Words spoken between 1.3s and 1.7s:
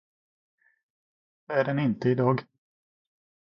Det är